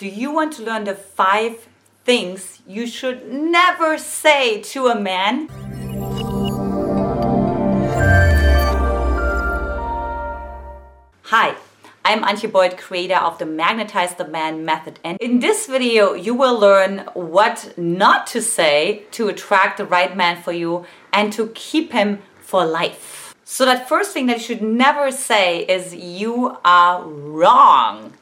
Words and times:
Do 0.00 0.08
you 0.08 0.32
want 0.32 0.54
to 0.54 0.62
learn 0.62 0.84
the 0.84 0.94
five 0.94 1.68
things 2.04 2.62
you 2.66 2.86
should 2.86 3.30
never 3.30 3.98
say 3.98 4.62
to 4.72 4.86
a 4.86 4.98
man? 4.98 5.50
Hi, 11.24 11.54
I'm 12.02 12.22
Antia 12.22 12.50
Boyd, 12.50 12.78
creator 12.78 13.16
of 13.16 13.36
the 13.36 13.44
Magnetize 13.44 14.14
the 14.14 14.26
Man 14.26 14.64
method. 14.64 14.98
And 15.04 15.18
in 15.20 15.40
this 15.40 15.66
video, 15.66 16.14
you 16.14 16.32
will 16.32 16.58
learn 16.58 17.00
what 17.12 17.74
not 17.76 18.26
to 18.28 18.40
say 18.40 19.04
to 19.10 19.28
attract 19.28 19.76
the 19.76 19.84
right 19.84 20.16
man 20.16 20.40
for 20.40 20.52
you 20.52 20.86
and 21.12 21.30
to 21.34 21.48
keep 21.48 21.92
him 21.92 22.22
for 22.40 22.64
life. 22.64 23.34
So, 23.44 23.66
that 23.66 23.86
first 23.86 24.12
thing 24.14 24.24
that 24.28 24.38
you 24.38 24.44
should 24.44 24.62
never 24.62 25.12
say 25.12 25.58
is, 25.64 25.94
You 25.94 26.56
are 26.64 27.02
wrong. 27.02 28.14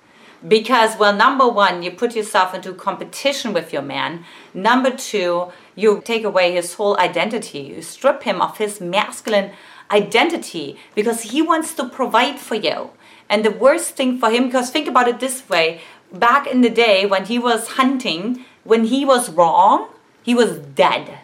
Because, 0.47 0.97
well, 0.97 1.15
number 1.15 1.49
one, 1.49 1.83
you 1.83 1.91
put 1.91 2.15
yourself 2.15 2.55
into 2.55 2.73
competition 2.73 3.53
with 3.53 3.73
your 3.73 3.83
man. 3.83 4.25
Number 4.55 4.91
two, 4.91 5.49
you 5.75 6.01
take 6.05 6.23
away 6.23 6.53
his 6.53 6.75
whole 6.75 6.99
identity. 6.99 7.61
You 7.61 7.83
strip 7.83 8.23
him 8.23 8.41
of 8.41 8.59
his 8.59 8.81
masculine 8.81 9.51
identity 9.91 10.77
because 10.95 11.23
he 11.23 11.43
wants 11.43 11.75
to 11.75 11.89
provide 11.89 12.39
for 12.39 12.55
you. 12.55 12.91
And 13.29 13.45
the 13.45 13.51
worst 13.51 13.97
thing 13.97 14.19
for 14.19 14.31
him, 14.31 14.47
because 14.47 14.71
think 14.71 14.87
about 14.89 15.09
it 15.09 15.21
this 15.21 15.49
way 15.49 15.81
back 16.13 16.47
in 16.47 16.61
the 16.61 16.71
day 16.71 17.05
when 17.05 17.27
he 17.27 17.39
was 17.39 17.69
hunting, 17.69 18.45
when 18.65 18.85
he 18.85 19.05
was 19.05 19.31
wrong, 19.31 19.89
he 20.23 20.35
was 20.35 20.59
dead. 20.59 21.19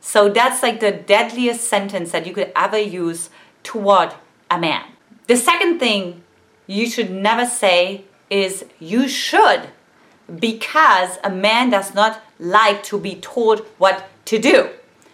So 0.00 0.28
that's 0.28 0.62
like 0.62 0.80
the 0.80 0.92
deadliest 0.92 1.64
sentence 1.64 2.12
that 2.12 2.26
you 2.26 2.32
could 2.32 2.52
ever 2.54 2.78
use 2.78 3.28
toward 3.62 4.14
a 4.50 4.58
man. 4.58 4.84
The 5.26 5.36
second 5.36 5.80
thing 5.80 6.22
you 6.66 6.88
should 6.88 7.10
never 7.10 7.44
say 7.44 8.04
is 8.30 8.64
you 8.78 9.08
should, 9.08 9.68
because 10.40 11.18
a 11.22 11.30
man 11.30 11.70
does 11.70 11.94
not 11.94 12.20
like 12.38 12.82
to 12.84 12.98
be 12.98 13.14
told 13.16 13.60
what 13.78 14.08
to 14.26 14.38
do. 14.38 14.70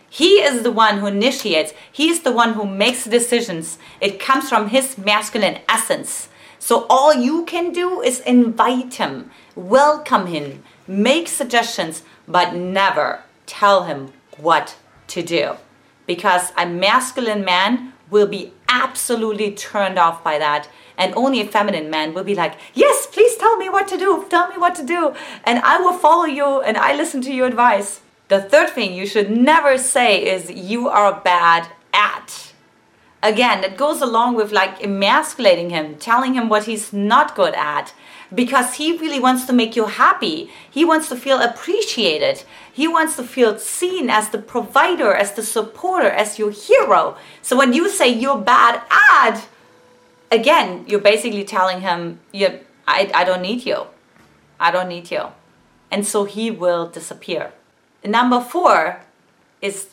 He 0.09 0.43
is 0.43 0.63
the 0.63 0.73
one 0.73 0.99
who 0.99 1.07
initiates, 1.07 1.73
he 1.91 2.11
is 2.11 2.21
the 2.21 2.33
one 2.33 2.53
who 2.53 2.67
makes 2.67 3.05
decisions. 3.05 3.79
It 4.01 4.21
comes 4.21 4.49
from 4.49 4.69
his 4.69 4.99
masculine 4.99 5.61
essence. 5.69 6.29
So 6.59 6.87
all 6.89 7.15
you 7.15 7.45
can 7.45 7.73
do 7.73 8.03
is 8.03 8.21
invite 8.21 8.95
him, 8.95 9.31
welcome 9.57 10.27
him, 10.27 10.63
make 10.87 11.29
suggestions, 11.29 12.03
but 12.29 12.55
never 12.55 13.23
tell 13.47 13.85
him 13.85 14.13
what 14.37 14.77
to 15.09 15.23
do. 15.23 15.57
Because 16.07 16.53
a 16.57 16.67
masculine 16.67 17.45
man 17.45 17.95
will 18.11 18.27
be 18.27 18.53
absolutely 18.73 19.53
turned 19.53 19.99
off 19.99 20.25
by 20.25 20.39
that. 20.39 20.69
And 20.97 21.15
only 21.15 21.41
a 21.41 21.47
feminine 21.47 21.91
man 21.91 22.15
will 22.15 22.25
be 22.25 22.35
like, 22.35 22.55
Yes, 22.75 23.07
please 23.07 23.37
tell 23.37 23.57
me 23.57 23.69
what 23.69 23.89
to 23.89 23.99
do. 23.99 24.25
Tell 24.29 24.49
me 24.49 24.57
what 24.57 24.75
to 24.77 24.85
do. 24.85 25.15
And 25.45 25.59
I 25.61 25.79
will 25.79 25.99
follow 25.99 26.25
you 26.25 26.61
and 26.63 26.77
I 26.77 26.95
listen 26.95 27.21
to 27.23 27.33
your 27.33 27.47
advice. 27.47 28.01
The 28.29 28.41
third 28.41 28.71
thing 28.71 28.95
you 28.95 29.07
should 29.07 29.31
never 29.31 29.77
say 29.77 30.25
is 30.25 30.51
you 30.51 30.89
are 30.89 31.21
bad 31.21 31.69
at. 31.93 32.53
Again, 33.23 33.63
it 33.63 33.77
goes 33.77 34.01
along 34.01 34.35
with 34.35 34.53
like 34.53 34.83
emasculating 34.83 35.71
him, 35.71 35.97
telling 35.97 36.35
him 36.35 36.49
what 36.49 36.65
he's 36.65 36.93
not 36.93 37.37
good 37.37 37.55
at, 37.55 37.93
because 38.35 38.75
he 38.75 38.97
really 38.97 39.21
wants 39.21 39.45
to 39.47 39.53
make 39.53 39.77
you 39.77 39.87
happy. 39.87 40.51
He 40.71 40.85
wants 40.85 41.09
to 41.09 41.17
feel 41.17 41.41
appreciated. 41.41 42.45
He 42.73 42.89
wants 42.89 43.17
to 43.17 43.25
feel 43.25 43.59
seen 43.59 44.09
as 44.09 44.31
the 44.31 44.39
provider, 44.39 45.13
as 45.13 45.33
the 45.33 45.43
supporter, 45.43 46.09
as 46.09 46.39
your 46.39 46.51
hero. 46.51 47.17
So 47.43 47.57
when 47.57 47.73
you 47.73 47.91
say 47.91 48.09
you're 48.09 48.39
bad 48.39 48.83
at, 48.91 49.43
again, 50.31 50.85
you're 50.87 51.01
basically 51.01 51.45
telling 51.45 51.83
him, 51.83 52.21
you, 52.33 52.61
I, 52.87 53.11
I 53.15 53.25
don't 53.25 53.43
need 53.43 53.67
you. 53.67 53.87
I 54.59 54.71
don't 54.71 54.89
need 54.89 55.11
you. 55.11 55.27
And 55.91 56.07
so 56.07 56.25
he 56.25 56.51
will 56.51 56.89
disappear. 56.89 57.53
Number 58.05 58.41
four 58.41 59.03
is 59.61 59.89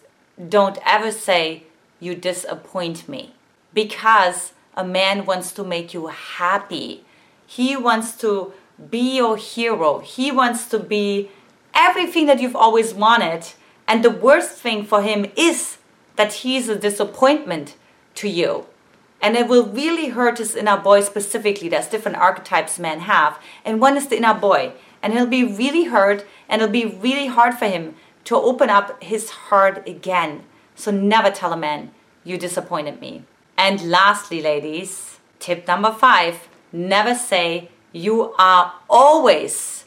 don't 0.48 0.78
ever 0.86 1.12
say, 1.12 1.64
You 2.00 2.16
disappoint 2.16 3.10
me. 3.10 3.34
Because 3.74 4.54
a 4.76 4.86
man 4.86 5.26
wants 5.26 5.52
to 5.54 5.64
make 5.64 5.94
you 5.94 6.08
happy. 6.08 7.04
He 7.50 7.76
wants 7.76 8.16
to 8.18 8.54
be 8.92 9.18
your 9.18 9.36
hero. 9.36 10.00
He 10.02 10.32
wants 10.32 10.68
to 10.68 10.78
be 10.78 11.32
everything 11.74 12.28
that 12.28 12.40
you've 12.40 12.56
always 12.56 12.94
wanted. 12.94 13.54
And 13.88 14.06
the 14.06 14.12
worst 14.12 14.52
thing 14.52 14.86
for 14.86 15.02
him 15.02 15.26
is 15.36 15.78
that 16.16 16.32
he's 16.46 16.70
a 16.70 16.76
disappointment 16.76 17.76
to 18.14 18.30
you. 18.30 18.68
And 19.20 19.36
it 19.36 19.48
will 19.48 19.66
really 19.66 20.10
hurt 20.10 20.38
his 20.38 20.56
inner 20.56 20.78
boy 20.78 21.02
specifically. 21.02 21.70
There's 21.70 21.88
different 21.88 22.18
archetypes 22.18 22.78
men 22.78 23.00
have. 23.00 23.40
And 23.66 23.82
one 23.82 23.98
is 23.98 24.10
the 24.10 24.18
inner 24.18 24.36
boy. 24.36 24.74
And 25.02 25.14
he'll 25.14 25.26
be 25.26 25.44
really 25.44 25.86
hurt 25.86 26.28
and 26.48 26.62
it'll 26.62 26.72
be 26.72 26.86
really 26.86 27.26
hard 27.26 27.56
for 27.56 27.66
him 27.66 27.96
to 28.26 28.36
open 28.36 28.70
up 28.70 29.02
his 29.02 29.32
heart 29.32 29.88
again. 29.90 30.44
So 30.76 30.92
never 30.92 31.32
tell 31.32 31.52
a 31.52 31.58
man, 31.58 31.90
you 32.24 32.38
disappointed 32.38 33.02
me. 33.02 33.24
And 33.58 33.90
lastly, 33.90 34.40
ladies, 34.40 35.18
tip 35.40 35.68
number 35.68 35.92
five 35.92 36.49
never 36.72 37.16
say, 37.16 37.70
you 37.92 38.34
are 38.38 38.74
always, 38.90 39.86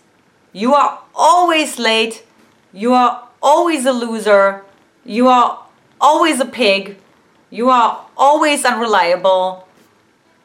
you 0.53 0.75
are 0.75 1.01
always 1.15 1.79
late, 1.79 2.25
you 2.73 2.93
are 2.93 3.29
always 3.43 3.87
a 3.87 3.93
loser, 3.93 4.65
you 5.05 5.29
are 5.29 5.65
always 6.01 6.41
a 6.41 6.45
pig, 6.45 6.99
you 7.51 7.71
are 7.71 8.05
always 8.17 8.65
unreliable. 8.65 9.69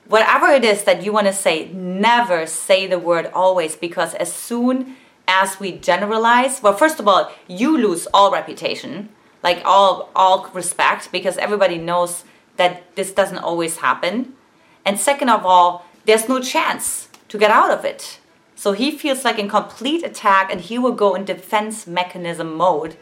Whatever 0.08 0.48
it 0.48 0.64
is 0.64 0.84
that 0.84 1.04
you 1.04 1.12
want 1.12 1.28
to 1.28 1.34
say, 1.34 1.70
never 1.74 2.46
say 2.46 2.88
the 2.88 3.00
word 3.00 3.30
always 3.34 3.76
because 3.76 4.14
as 4.16 4.32
soon 4.32 4.96
as 5.28 5.60
we 5.60 5.74
generalize, 5.74 6.62
well, 6.64 6.74
first 6.74 7.00
of 7.00 7.08
all, 7.08 7.32
you 7.48 7.78
lose 7.78 8.08
all 8.14 8.32
reputation, 8.32 9.10
like 9.44 9.62
all 9.66 10.10
all 10.16 10.50
respect, 10.54 11.12
because 11.12 11.38
everybody 11.38 11.78
knows 11.78 12.24
that 12.56 12.96
this 12.96 13.12
doesn't 13.12 13.40
always 13.40 13.78
happen. 13.78 14.34
And 14.86 15.00
second 15.00 15.30
of 15.30 15.46
all, 15.46 15.86
there's 16.08 16.28
no 16.28 16.40
chance 16.40 17.10
to 17.28 17.38
get 17.38 17.52
out 17.52 17.70
of 17.70 17.86
it. 17.86 18.20
So 18.56 18.72
he 18.72 18.98
feels 18.98 19.24
like 19.24 19.38
in 19.38 19.50
complete 19.50 20.04
attack 20.04 20.52
and 20.52 20.62
he 20.62 20.80
will 20.80 20.94
go 20.94 21.14
in 21.14 21.26
defense 21.26 21.86
mechanism 21.86 22.56
mode 22.56 22.96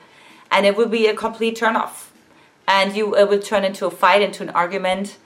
and 0.51 0.65
it 0.65 0.75
will 0.75 0.89
be 0.89 1.07
a 1.07 1.15
complete 1.15 1.57
turnoff. 1.57 2.09
And 2.67 2.95
you 2.95 3.15
it 3.15 3.29
will 3.29 3.39
turn 3.39 3.63
into 3.63 3.85
a 3.85 3.91
fight, 3.91 4.23
into 4.23 4.41
an 4.41 4.49
argument, 4.49 5.17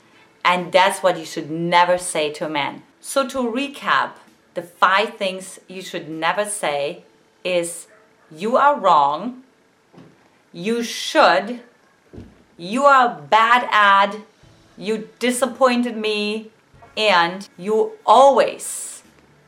and 0.43 0.71
that's 0.71 1.01
what 1.01 1.17
you 1.17 1.25
should 1.25 1.49
never 1.49 1.97
say 1.97 2.31
to 2.33 2.45
a 2.45 2.49
man. 2.49 2.83
So 2.99 3.25
to 3.29 3.37
recap, 3.37 4.11
the 4.55 4.61
five 4.61 5.15
things 5.15 5.59
you 5.69 5.81
should 5.81 6.09
never 6.09 6.43
say 6.43 7.03
is 7.45 7.87
you 8.29 8.57
are 8.57 8.77
wrong, 8.77 9.43
you 10.51 10.83
should, 10.83 11.61
you 12.57 12.83
are 12.83 13.21
bad 13.21 13.69
at, 13.71 14.17
you 14.77 15.07
disappointed 15.19 15.95
me, 15.95 16.51
and 16.99 17.47
you 17.57 17.93
always. 18.05 19.03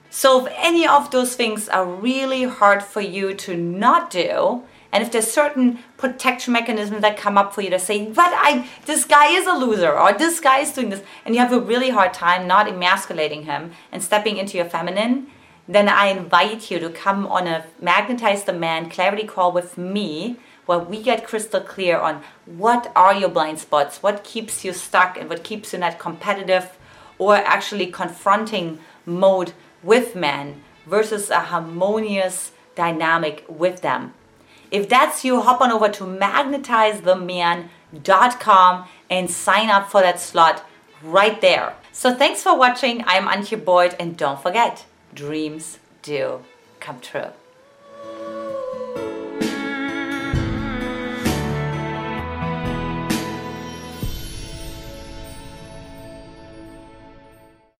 So, 0.09 0.45
if 0.45 0.53
any 0.57 0.87
of 0.87 1.11
those 1.11 1.35
things 1.35 1.67
are 1.67 1.85
really 1.85 2.43
hard 2.43 2.81
for 2.81 3.01
you 3.01 3.33
to 3.33 3.55
not 3.55 4.09
do, 4.09 4.63
and 4.91 5.03
if 5.03 5.11
there's 5.11 5.31
certain 5.31 5.79
protection 5.97 6.53
mechanisms 6.53 7.01
that 7.01 7.17
come 7.17 7.37
up 7.37 7.53
for 7.53 7.61
you 7.61 7.69
to 7.69 7.79
say, 7.79 8.07
but 8.07 8.31
I 8.33 8.69
this 8.85 9.03
guy 9.03 9.27
is 9.27 9.47
a 9.47 9.53
loser 9.53 9.91
or 9.91 10.13
this 10.13 10.39
guy 10.39 10.59
is 10.59 10.71
doing 10.71 10.89
this, 10.89 11.03
and 11.25 11.35
you 11.35 11.41
have 11.41 11.53
a 11.53 11.59
really 11.59 11.89
hard 11.89 12.13
time 12.13 12.47
not 12.47 12.67
emasculating 12.67 13.43
him 13.43 13.71
and 13.91 14.01
stepping 14.01 14.37
into 14.37 14.57
your 14.57 14.65
feminine, 14.65 15.27
then 15.67 15.89
I 15.89 16.07
invite 16.07 16.71
you 16.71 16.79
to 16.79 16.89
come 16.89 17.27
on 17.27 17.47
a 17.47 17.65
Magnetize 17.81 18.45
the 18.45 18.53
Man 18.53 18.89
clarity 18.89 19.25
call 19.25 19.51
with 19.51 19.77
me 19.77 20.37
where 20.65 20.79
we 20.79 21.01
get 21.01 21.27
crystal 21.27 21.59
clear 21.59 21.97
on 21.97 22.21
what 22.45 22.91
are 22.95 23.13
your 23.13 23.29
blind 23.29 23.59
spots, 23.59 24.03
what 24.03 24.23
keeps 24.23 24.63
you 24.63 24.71
stuck 24.71 25.17
and 25.17 25.29
what 25.29 25.43
keeps 25.43 25.73
you 25.73 25.79
that 25.79 25.99
competitive 25.99 26.77
or 27.17 27.35
actually 27.35 27.87
confronting 27.87 28.79
mode 29.05 29.51
with 29.83 30.15
men 30.15 30.61
versus 30.85 31.29
a 31.29 31.39
harmonious 31.39 32.53
dynamic 32.75 33.43
with 33.47 33.81
them. 33.81 34.13
If 34.69 34.87
that's 34.87 35.25
you, 35.25 35.41
hop 35.41 35.61
on 35.61 35.71
over 35.71 35.89
to 35.89 36.03
magnetizetheman.com 36.05 38.87
and 39.09 39.29
sign 39.29 39.69
up 39.69 39.91
for 39.91 39.99
that 40.01 40.19
slot 40.19 40.65
right 41.03 41.41
there. 41.41 41.75
So 41.91 42.15
thanks 42.15 42.41
for 42.41 42.57
watching. 42.57 43.03
I'm 43.05 43.27
Antia 43.27 43.61
Boyd 43.63 43.95
and 43.99 44.15
don't 44.15 44.41
forget, 44.41 44.85
dreams 45.13 45.79
do 46.01 46.45
come 46.79 47.01
true. 47.01 47.31